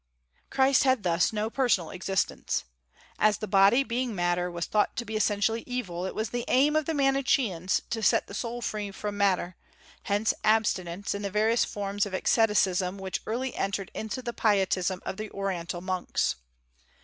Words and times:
Christ 0.49 0.83
had 0.83 1.03
thus 1.03 1.31
no 1.31 1.51
personal 1.51 1.91
existence. 1.91 2.63
As 3.19 3.37
the 3.37 3.47
body, 3.47 3.83
being 3.83 4.15
matter, 4.15 4.49
was 4.49 4.65
thought 4.65 4.95
to 4.95 5.05
be 5.05 5.15
essentially 5.15 5.63
evil, 5.67 6.07
it 6.07 6.15
was 6.15 6.31
the 6.31 6.43
aim 6.47 6.75
of 6.75 6.85
the 6.87 6.95
Manicheans 6.95 7.81
to 7.91 8.01
set 8.01 8.25
the 8.25 8.33
soul 8.33 8.63
free 8.63 8.89
from 8.89 9.15
matter; 9.15 9.57
hence 10.05 10.33
abstinence, 10.43 11.13
and 11.13 11.23
the 11.23 11.29
various 11.29 11.63
forms 11.63 12.07
of 12.07 12.15
asceticism 12.15 12.97
which 12.97 13.21
early 13.27 13.53
entered 13.53 13.91
into 13.93 14.23
the 14.23 14.33
pietism 14.33 15.03
of 15.05 15.17
the 15.17 15.29
Oriental 15.29 15.81
monks. 15.81 16.37